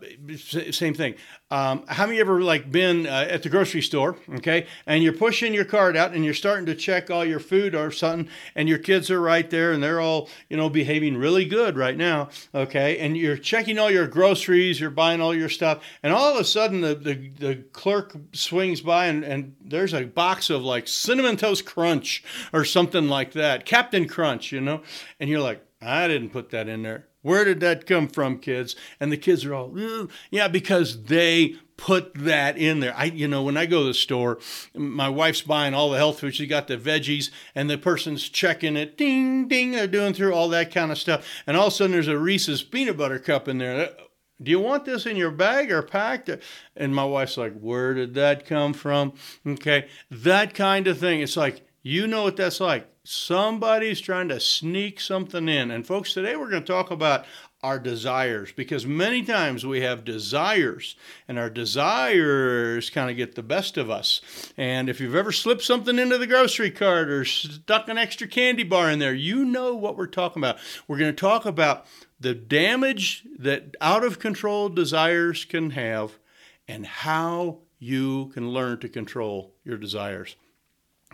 same 0.71 0.95
thing. 0.95 1.17
Um, 1.51 1.85
how 1.89 2.07
many 2.07 2.21
ever 2.21 2.41
like 2.41 2.71
been 2.71 3.09
uh, 3.09 3.27
at 3.29 3.43
the 3.43 3.49
grocery 3.49 3.83
store, 3.83 4.17
okay, 4.37 4.69
and 4.87 5.03
you're 5.03 5.13
pushing 5.13 5.53
your 5.53 5.65
cart 5.65 5.97
out 5.97 6.15
and 6.15 6.25
you're 6.25 6.35
starting 6.35 6.67
to 6.67 6.77
check 6.77 7.11
all 7.11 7.25
your 7.25 7.41
food 7.41 7.75
or 7.75 7.91
something, 7.91 8.31
and 8.55 8.69
your 8.69 8.79
kids 8.79 9.11
are 9.11 9.21
right 9.21 9.51
there 9.51 9.73
and 9.73 9.83
they're 9.83 10.01
all 10.01 10.29
you 10.49 10.57
know 10.57 10.71
behaving 10.71 11.17
really 11.17 11.45
good 11.45 11.77
right 11.77 11.97
now, 11.97 12.29
okay, 12.55 12.99
and 12.99 13.17
you're 13.17 13.37
checking 13.37 13.77
all 13.77 13.91
your 13.91 14.07
groceries, 14.07 14.79
you're 14.79 14.89
buying 14.89 15.21
all 15.21 15.35
your 15.35 15.49
stuff, 15.49 15.83
and 16.05 16.13
all 16.13 16.33
of 16.33 16.41
a 16.41 16.45
sudden 16.45 16.81
the 16.81 16.95
the, 16.95 17.31
the 17.31 17.57
clerk 17.73 18.15
swings 18.33 18.81
by 18.81 19.07
and, 19.07 19.25
and 19.25 19.57
there's 19.61 19.93
a 19.93 20.05
box 20.05 20.49
of 20.49 20.63
like 20.63 20.87
cinnamon 20.87 21.37
toast 21.37 21.67
crunch 21.67 22.23
or 22.53 22.65
something 22.65 23.09
like 23.09 23.33
that, 23.33 23.67
Captain 23.67 24.07
Crunch, 24.07 24.53
you 24.53 24.61
know, 24.61 24.83
and 25.19 25.29
you're 25.29 25.41
like, 25.41 25.67
I 25.83 26.07
didn't 26.07 26.31
put 26.31 26.51
that 26.51 26.69
in 26.69 26.83
there 26.85 27.09
where 27.23 27.45
did 27.45 27.61
that 27.61 27.87
come 27.87 28.09
from, 28.09 28.39
kids? 28.39 28.77
And 28.99 29.13
the 29.13 29.17
kids 29.17 29.45
are 29.45 29.55
all, 29.55 30.09
yeah, 30.31 30.49
because 30.49 31.05
they 31.05 31.57
put 31.81 32.13
that 32.15 32.59
in 32.59 32.81
there. 32.81 32.95
I, 32.95 33.05
you 33.05 33.27
know, 33.27 33.43
when 33.43 33.57
I 33.57 33.65
go 33.65 33.81
to 33.81 33.87
the 33.87 33.95
store, 33.95 34.39
my 34.75 35.09
wife's 35.09 35.41
buying 35.41 35.73
all 35.73 35.91
the 35.91 35.97
health 35.97 36.21
food. 36.21 36.35
She 36.35 36.47
got 36.47 36.69
the 36.69 36.77
veggies, 36.77 37.31
and 37.55 37.71
the 37.71 37.79
person's 37.79 38.29
checking 38.29 38.77
it. 38.77 38.99
Ding, 38.99 39.49
ding. 39.49 39.73
They're 39.73 39.87
doing 39.87 40.13
through 40.13 40.35
all 40.35 40.51
that 40.51 40.73
kind 40.73 40.93
of 40.93 40.99
stuff, 40.99 41.27
and 41.47 41.57
all 41.57 41.69
of 41.69 41.73
a 41.73 41.77
sudden 41.77 41.93
there's 41.93 42.09
a 42.09 42.19
Reese's 42.19 42.63
peanut 42.63 42.99
butter 42.99 43.19
cup 43.19 43.49
in 43.49 43.59
there. 43.59 43.89
Uh, 43.89 44.03
do 44.43 44.51
you 44.51 44.61
want 44.61 44.85
this 44.85 45.07
in 45.07 45.17
your 45.17 45.31
bag 45.31 45.71
or 45.71 45.83
packed? 45.83 46.31
And 46.77 46.95
my 46.95 47.05
wife's 47.05 47.37
like, 47.37 47.59
Where 47.59 47.95
did 47.95 48.15
that 48.15 48.47
come 48.47 48.75
from? 48.75 49.15
Okay, 49.47 49.89
that 50.11 50.55
kind 50.55 50.87
of 50.87 50.99
thing. 50.99 51.21
It's 51.21 51.37
like 51.37 51.63
You 51.83 52.07
know 52.07 52.25
what 52.25 52.37
that's 52.37 52.61
like. 52.61 52.87
Somebody's 53.05 54.01
trying 54.01 54.29
to 54.29 54.39
sneak 54.39 55.01
something 55.01 55.49
in. 55.49 55.71
And 55.71 55.87
folks, 55.87 56.13
today 56.13 56.37
we're 56.37 56.51
going 56.51 56.63
to 56.63 56.73
talk 56.73 56.91
about 56.91 57.25
our 57.63 57.79
desires 57.79 58.53
because 58.53 58.85
many 58.85 59.23
times 59.23 59.65
we 59.65 59.81
have 59.81 60.05
desires 60.05 60.97
and 61.27 61.39
our 61.39 61.49
desires 61.49 62.91
kind 62.91 63.11
of 63.11 63.17
get 63.17 63.35
the 63.35 63.43
best 63.43 63.79
of 63.79 63.89
us. 63.89 64.21
And 64.59 64.91
if 64.91 65.01
you've 65.01 65.15
ever 65.15 65.33
slipped 65.33 65.63
something 65.63 65.99
into 65.99 66.19
the 66.19 66.27
grocery 66.27 66.71
cart 66.71 67.09
or 67.09 67.25
stuck 67.25 67.89
an 67.89 67.97
extra 67.97 68.29
candy 68.29 68.63
bar 68.63 68.91
in 68.91 68.99
there, 68.99 69.15
you 69.15 69.47
know 69.47 69.75
what 69.75 69.97
we're 69.97 70.07
talking 70.07 70.43
about. 70.43 70.59
We're 70.87 70.99
going 70.99 71.15
to 71.15 71.21
talk 71.21 71.47
about 71.47 71.87
the 72.19 72.35
damage 72.35 73.25
that 73.39 73.75
out 73.81 74.05
of 74.05 74.19
control 74.19 74.69
desires 74.69 75.47
can 75.47 75.71
have 75.71 76.19
and 76.69 76.85
how 76.85 77.61
you 77.79 78.27
can 78.35 78.51
learn 78.51 78.79
to 78.81 78.89
control 78.89 79.55
your 79.65 79.79
desires. 79.79 80.37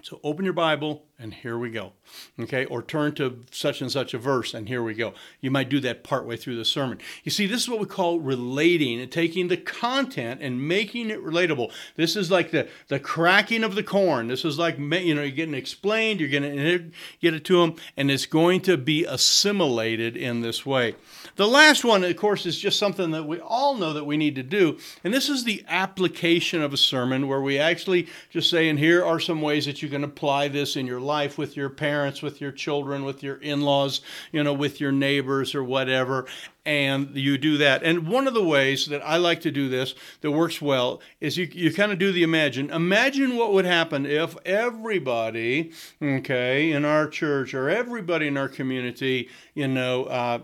So 0.08 0.20
open 0.22 0.44
your 0.44 0.54
Bible 0.54 1.02
and 1.18 1.34
here 1.34 1.58
we 1.58 1.70
go. 1.70 1.94
Okay, 2.38 2.64
or 2.66 2.80
turn 2.80 3.14
to 3.14 3.42
such 3.50 3.80
and 3.80 3.90
such 3.90 4.14
a 4.14 4.18
verse 4.18 4.54
and 4.54 4.68
here 4.68 4.82
we 4.82 4.94
go. 4.94 5.14
You 5.40 5.50
might 5.50 5.68
do 5.68 5.80
that 5.80 6.04
partway 6.04 6.36
through 6.36 6.56
the 6.56 6.64
sermon. 6.64 6.98
You 7.25 7.32
see, 7.32 7.46
this 7.46 7.62
is 7.62 7.68
what 7.68 7.80
we 7.80 7.86
call 7.86 8.20
relating 8.20 9.00
and 9.00 9.10
taking 9.10 9.48
the 9.48 9.56
content 9.56 10.42
and 10.42 10.68
making 10.68 11.10
it 11.10 11.25
relatable. 11.25 11.72
This 11.96 12.14
is 12.14 12.30
like 12.30 12.52
the, 12.52 12.68
the 12.86 13.00
cracking 13.00 13.64
of 13.64 13.75
the 13.75 13.82
corn. 13.82 14.28
This 14.28 14.44
is 14.44 14.60
like, 14.60 14.78
you 14.78 15.14
know, 15.14 15.22
you're 15.22 15.30
getting 15.30 15.54
explained, 15.54 16.20
you're 16.20 16.28
going 16.28 16.54
to 16.54 16.90
get 17.20 17.34
it 17.34 17.44
to 17.46 17.62
them, 17.62 17.75
and 17.96 18.08
it's 18.08 18.26
going 18.26 18.60
to 18.60 18.76
be 18.76 19.04
assimilated 19.04 20.16
in 20.16 20.42
this 20.42 20.64
way. 20.64 20.94
The 21.34 21.48
last 21.48 21.84
one, 21.84 22.04
of 22.04 22.16
course, 22.16 22.46
is 22.46 22.58
just 22.58 22.78
something 22.78 23.10
that 23.10 23.26
we 23.26 23.40
all 23.40 23.75
know 23.75 23.92
that 23.92 24.04
we 24.04 24.16
need 24.16 24.36
to 24.36 24.42
do, 24.42 24.78
and 25.02 25.12
this 25.12 25.28
is 25.28 25.44
the 25.44 25.64
application 25.66 26.62
of 26.62 26.72
a 26.72 26.78
sermon 26.78 27.26
where 27.26 27.40
we 27.40 27.58
actually 27.58 28.06
just 28.30 28.48
say, 28.50 28.68
and 28.68 28.78
here 28.78 29.04
are 29.04 29.18
some 29.18 29.42
ways 29.42 29.66
that 29.66 29.82
you 29.82 29.88
can 29.88 29.95
apply 30.04 30.48
this 30.48 30.76
in 30.76 30.86
your 30.86 31.00
life 31.00 31.38
with 31.38 31.56
your 31.56 31.70
parents, 31.70 32.22
with 32.22 32.40
your 32.40 32.52
children, 32.52 33.04
with 33.04 33.22
your 33.22 33.36
in 33.36 33.62
laws, 33.62 34.00
you 34.32 34.42
know, 34.42 34.52
with 34.52 34.80
your 34.80 34.92
neighbors 34.92 35.54
or 35.54 35.64
whatever 35.64 36.26
and 36.66 37.16
you 37.16 37.38
do 37.38 37.56
that. 37.58 37.85
And 37.85 38.08
one 38.08 38.26
of 38.26 38.35
the 38.35 38.42
ways 38.42 38.87
that 38.87 39.00
I 39.06 39.18
like 39.18 39.40
to 39.42 39.52
do 39.52 39.68
this 39.68 39.94
that 40.20 40.32
works 40.32 40.61
well 40.61 41.00
is 41.20 41.38
you, 41.38 41.49
you 41.52 41.73
kind 41.73 41.92
of 41.92 41.99
do 42.00 42.11
the 42.11 42.25
imagine. 42.25 42.70
Imagine 42.70 43.37
what 43.37 43.52
would 43.52 43.64
happen 43.64 44.04
if 44.04 44.37
everybody, 44.44 45.70
okay, 46.02 46.73
in 46.73 46.85
our 46.85 47.06
church 47.06 47.54
or 47.54 47.70
everybody 47.70 48.26
in 48.26 48.37
our 48.37 48.49
community, 48.49 49.28
you 49.54 49.68
know, 49.68 50.04
uh, 50.04 50.40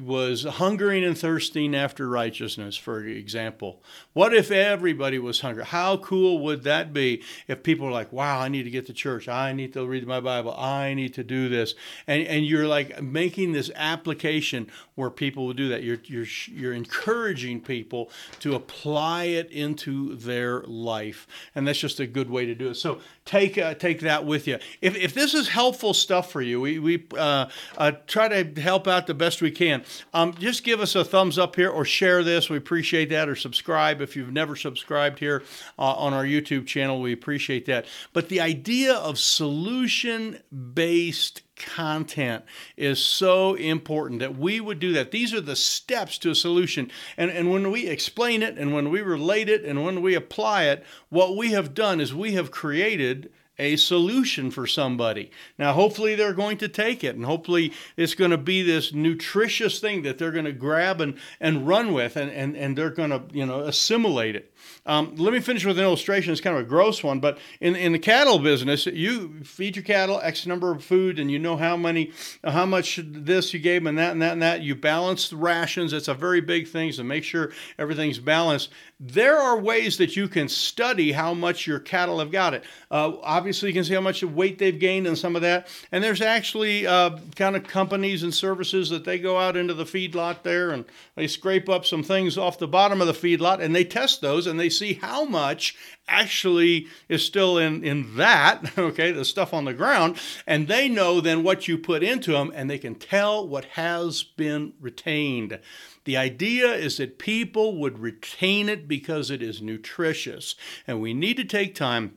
was 0.00 0.44
hungering 0.44 1.02
and 1.02 1.18
thirsting 1.18 1.74
after 1.74 2.08
righteousness, 2.08 2.76
for 2.76 3.04
example. 3.04 3.82
What 4.12 4.32
if 4.32 4.52
everybody 4.52 5.18
was 5.18 5.40
hungry? 5.40 5.64
How 5.64 5.96
cool 5.96 6.38
would 6.44 6.62
that 6.62 6.92
be 6.92 7.24
if 7.48 7.64
people 7.64 7.86
were 7.86 7.92
like, 7.92 8.12
wow, 8.12 8.38
I 8.38 8.48
need 8.48 8.62
to 8.62 8.70
get 8.70 8.86
to 8.86 8.92
church. 8.92 9.26
I 9.26 9.52
need 9.52 9.72
to 9.72 9.84
read 9.84 10.06
my 10.06 10.20
Bible. 10.20 10.54
I 10.56 10.94
need 10.94 11.14
to 11.14 11.24
do 11.24 11.48
this. 11.48 11.74
And, 12.06 12.24
and 12.28 12.46
you're 12.46 12.68
like 12.68 13.02
making 13.02 13.52
this 13.52 13.72
application 13.74 14.70
where 14.94 15.10
people 15.10 15.46
will 15.46 15.52
do 15.52 15.63
that. 15.68 15.82
You're, 15.82 15.98
you're, 16.04 16.26
you're 16.48 16.72
encouraging 16.72 17.60
people 17.60 18.10
to 18.40 18.54
apply 18.54 19.24
it 19.24 19.50
into 19.50 20.16
their 20.16 20.62
life. 20.62 21.26
And 21.54 21.66
that's 21.66 21.78
just 21.78 22.00
a 22.00 22.06
good 22.06 22.30
way 22.30 22.46
to 22.46 22.54
do 22.54 22.70
it. 22.70 22.74
So 22.74 23.00
take, 23.24 23.58
uh, 23.58 23.74
take 23.74 24.00
that 24.00 24.24
with 24.24 24.46
you. 24.46 24.58
If, 24.80 24.96
if 24.96 25.14
this 25.14 25.34
is 25.34 25.48
helpful 25.48 25.94
stuff 25.94 26.30
for 26.30 26.42
you, 26.42 26.60
we, 26.60 26.78
we 26.78 27.06
uh, 27.16 27.46
uh, 27.76 27.92
try 28.06 28.28
to 28.28 28.60
help 28.60 28.88
out 28.88 29.06
the 29.06 29.14
best 29.14 29.42
we 29.42 29.50
can. 29.50 29.84
Um, 30.12 30.34
just 30.34 30.64
give 30.64 30.80
us 30.80 30.94
a 30.94 31.04
thumbs 31.04 31.38
up 31.38 31.56
here 31.56 31.70
or 31.70 31.84
share 31.84 32.22
this. 32.22 32.50
We 32.50 32.56
appreciate 32.56 33.10
that. 33.10 33.28
Or 33.28 33.36
subscribe 33.36 34.00
if 34.00 34.16
you've 34.16 34.32
never 34.32 34.56
subscribed 34.56 35.18
here 35.18 35.42
uh, 35.78 35.92
on 35.94 36.12
our 36.12 36.24
YouTube 36.24 36.66
channel. 36.66 37.00
We 37.00 37.12
appreciate 37.12 37.66
that. 37.66 37.86
But 38.12 38.28
the 38.28 38.40
idea 38.40 38.94
of 38.94 39.18
solution 39.18 40.40
based 40.74 41.42
content 41.56 42.44
is 42.76 42.98
so 42.98 43.54
important 43.54 44.20
that 44.20 44.36
we 44.36 44.60
would 44.60 44.78
do 44.78 44.92
that. 44.92 45.10
These 45.10 45.32
are 45.32 45.40
the 45.40 45.56
steps 45.56 46.18
to 46.18 46.30
a 46.30 46.34
solution. 46.34 46.90
And, 47.16 47.30
and 47.30 47.50
when 47.50 47.70
we 47.70 47.86
explain 47.86 48.42
it 48.42 48.58
and 48.58 48.74
when 48.74 48.90
we 48.90 49.00
relate 49.00 49.48
it 49.48 49.64
and 49.64 49.84
when 49.84 50.02
we 50.02 50.14
apply 50.14 50.64
it, 50.64 50.84
what 51.08 51.36
we 51.36 51.52
have 51.52 51.74
done 51.74 52.00
is 52.00 52.14
we 52.14 52.32
have 52.32 52.50
created 52.50 53.30
a 53.58 53.76
solution 53.76 54.50
for 54.50 54.66
somebody. 54.66 55.30
Now, 55.58 55.72
hopefully, 55.72 56.14
they're 56.14 56.32
going 56.32 56.58
to 56.58 56.68
take 56.68 57.04
it, 57.04 57.14
and 57.14 57.24
hopefully, 57.24 57.72
it's 57.96 58.14
going 58.14 58.30
to 58.30 58.38
be 58.38 58.62
this 58.62 58.92
nutritious 58.92 59.78
thing 59.80 60.02
that 60.02 60.18
they're 60.18 60.32
going 60.32 60.44
to 60.44 60.52
grab 60.52 61.00
and, 61.00 61.18
and 61.40 61.66
run 61.66 61.92
with, 61.92 62.16
and, 62.16 62.30
and, 62.30 62.56
and 62.56 62.76
they're 62.76 62.90
going 62.90 63.10
to 63.10 63.22
you 63.32 63.46
know 63.46 63.60
assimilate 63.60 64.36
it. 64.36 64.52
Um, 64.86 65.14
let 65.16 65.32
me 65.32 65.40
finish 65.40 65.64
with 65.64 65.78
an 65.78 65.84
illustration. 65.84 66.32
It's 66.32 66.40
kind 66.40 66.56
of 66.56 66.62
a 66.62 66.68
gross 66.68 67.02
one, 67.02 67.20
but 67.20 67.38
in, 67.60 67.76
in 67.76 67.92
the 67.92 67.98
cattle 67.98 68.38
business, 68.38 68.86
you 68.86 69.42
feed 69.44 69.76
your 69.76 69.84
cattle 69.84 70.20
X 70.22 70.46
number 70.46 70.72
of 70.72 70.84
food, 70.84 71.18
and 71.18 71.30
you 71.30 71.38
know 71.38 71.56
how 71.56 71.76
many, 71.76 72.12
how 72.42 72.66
much 72.66 73.00
this 73.02 73.54
you 73.54 73.60
gave 73.60 73.82
them, 73.82 73.86
and 73.88 73.98
that 73.98 74.12
and 74.12 74.22
that 74.22 74.32
and 74.32 74.42
that. 74.42 74.62
You 74.62 74.74
balance 74.74 75.28
the 75.28 75.36
rations. 75.36 75.92
It's 75.92 76.08
a 76.08 76.14
very 76.14 76.40
big 76.40 76.68
thing, 76.68 76.92
so 76.92 77.02
make 77.02 77.24
sure 77.24 77.52
everything's 77.78 78.18
balanced. 78.18 78.70
There 79.00 79.38
are 79.38 79.58
ways 79.58 79.98
that 79.98 80.16
you 80.16 80.28
can 80.28 80.48
study 80.48 81.12
how 81.12 81.34
much 81.34 81.66
your 81.66 81.78
cattle 81.78 82.18
have 82.18 82.30
got 82.30 82.54
it. 82.54 82.64
Uh, 82.90 83.12
obviously, 83.44 83.68
you 83.68 83.74
can 83.74 83.84
see 83.84 83.92
how 83.92 84.00
much 84.00 84.24
weight 84.24 84.56
they've 84.56 84.78
gained 84.78 85.06
and 85.06 85.18
some 85.18 85.36
of 85.36 85.42
that. 85.42 85.68
And 85.92 86.02
there's 86.02 86.22
actually 86.22 86.86
uh, 86.86 87.18
kind 87.36 87.54
of 87.54 87.64
companies 87.64 88.22
and 88.22 88.34
services 88.34 88.88
that 88.88 89.04
they 89.04 89.18
go 89.18 89.38
out 89.38 89.54
into 89.54 89.74
the 89.74 89.84
feedlot 89.84 90.44
there 90.44 90.70
and 90.70 90.86
they 91.14 91.26
scrape 91.26 91.68
up 91.68 91.84
some 91.84 92.02
things 92.02 92.38
off 92.38 92.58
the 92.58 92.66
bottom 92.66 93.02
of 93.02 93.06
the 93.06 93.12
feedlot 93.12 93.60
and 93.60 93.76
they 93.76 93.84
test 93.84 94.22
those 94.22 94.46
and 94.46 94.58
they 94.58 94.70
see 94.70 94.94
how 94.94 95.26
much 95.26 95.76
actually 96.08 96.86
is 97.10 97.22
still 97.22 97.58
in, 97.58 97.84
in 97.84 98.16
that, 98.16 98.64
okay, 98.78 99.12
the 99.12 99.26
stuff 99.26 99.52
on 99.52 99.66
the 99.66 99.74
ground. 99.74 100.18
And 100.46 100.66
they 100.66 100.88
know 100.88 101.20
then 101.20 101.42
what 101.42 101.68
you 101.68 101.76
put 101.76 102.02
into 102.02 102.32
them 102.32 102.50
and 102.54 102.70
they 102.70 102.78
can 102.78 102.94
tell 102.94 103.46
what 103.46 103.66
has 103.66 104.22
been 104.22 104.72
retained. 104.80 105.60
The 106.04 106.16
idea 106.16 106.72
is 106.72 106.96
that 106.96 107.18
people 107.18 107.76
would 107.76 107.98
retain 107.98 108.70
it 108.70 108.88
because 108.88 109.30
it 109.30 109.42
is 109.42 109.60
nutritious. 109.60 110.54
And 110.86 111.02
we 111.02 111.12
need 111.12 111.36
to 111.36 111.44
take 111.44 111.74
time 111.74 112.14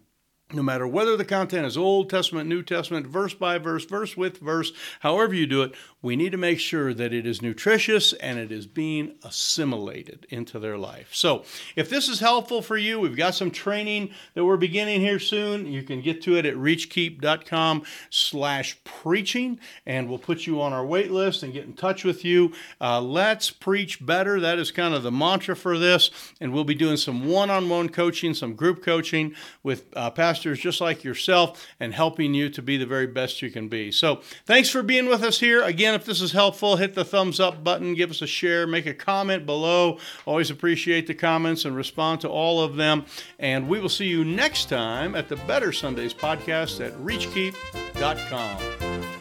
no 0.54 0.64
matter 0.64 0.88
whether 0.88 1.18
the 1.18 1.26
content 1.26 1.66
is 1.66 1.78
Old 1.78 2.10
Testament, 2.10 2.48
New 2.48 2.64
Testament, 2.64 3.08
verse 3.08 3.34
by 3.34 3.58
verse, 3.58 3.86
verse 3.86 4.16
with 4.16 4.38
verse, 4.38 4.72
however 5.02 5.34
you 5.34 5.46
do 5.46 5.64
it, 5.64 5.76
we 6.08 6.16
need 6.16 6.32
to 6.32 6.38
make 6.38 6.58
sure 6.58 6.94
that 6.94 7.14
it 7.14 7.28
is 7.28 7.42
nutritious 7.42 8.14
and 8.14 8.40
it 8.40 8.50
is 8.50 8.66
being 8.66 9.16
assimilated 9.24 10.26
into 10.30 10.58
their 10.58 10.78
life. 10.78 11.10
So, 11.12 11.44
if 11.76 11.90
this 11.90 12.08
is 12.08 12.22
helpful 12.22 12.62
for 12.62 12.78
you, 12.78 12.98
we've 12.98 13.18
got 13.18 13.36
some 13.36 13.52
training 13.52 14.12
that 14.34 14.46
we're 14.46 14.56
beginning 14.56 15.02
here 15.02 15.20
soon. 15.20 15.66
You 15.66 15.84
can 15.84 16.02
get 16.02 16.22
to 16.22 16.38
it 16.38 16.46
at 16.46 16.56
reachkeep.com 16.56 17.84
slash 18.10 18.82
preaching, 18.86 19.60
and 19.86 20.08
we'll 20.08 20.18
put 20.18 20.48
you 20.48 20.62
on 20.62 20.72
our 20.72 20.86
wait 20.86 21.12
list 21.12 21.44
and 21.44 21.52
get 21.52 21.66
in 21.66 21.74
touch 21.74 22.06
with 22.06 22.24
you. 22.24 22.54
Uh, 22.80 23.02
let's 23.02 23.52
preach 23.52 24.06
better. 24.06 24.40
That 24.40 24.60
is 24.60 24.72
kind 24.72 24.94
of 24.94 25.04
the 25.04 25.12
mantra 25.12 25.58
for 25.58 25.78
this, 25.78 26.10
and 26.40 26.54
we'll 26.54 26.64
be 26.64 26.74
doing 26.74 26.96
some 26.96 27.28
one-on-one 27.28 27.90
coaching, 27.90 28.34
some 28.34 28.54
group 28.54 28.82
coaching 28.82 29.36
with 29.62 29.86
uh, 29.94 30.10
pastors 30.12 30.58
just 30.58 30.80
like 30.80 31.04
yourself 31.04 31.68
and 31.82 31.94
helping 31.94 32.34
you 32.34 32.50
to 32.50 32.62
be 32.62 32.78
the 32.78 32.86
very 32.86 33.08
best 33.08 33.42
you 33.42 33.52
can 33.52 33.68
be. 33.68 33.92
So, 33.92 34.22
thanks 34.46 34.70
for 34.70 34.82
being 34.82 35.10
with 35.10 35.22
us 35.22 35.42
here. 35.42 35.62
Again, 35.62 35.97
if 35.98 36.06
this 36.06 36.22
is 36.22 36.32
helpful, 36.32 36.78
hit 36.78 36.94
the 36.94 37.04
thumbs 37.04 37.40
up 37.40 37.64
button, 37.64 37.96
give 37.96 38.12
us 38.12 38.22
a 38.22 38.28
share, 38.28 38.66
make 38.66 38.86
a 38.86 38.94
comment 38.94 39.46
below. 39.46 40.00
Always 40.26 40.50
appreciate 40.50 41.08
the 41.08 41.14
comments 41.14 41.66
and 41.66 41.76
respond 41.76 42.22
to 42.22 42.30
all 42.30 42.62
of 42.62 42.76
them. 42.76 43.06
And 43.40 43.68
we 43.68 43.80
will 43.80 43.90
see 43.90 44.08
you 44.08 44.24
next 44.24 44.70
time 44.70 45.16
at 45.16 45.28
the 45.28 45.36
Better 45.36 45.72
Sundays 45.72 46.14
podcast 46.14 46.86
at 46.86 46.94
reachkeep.com. 46.94 49.17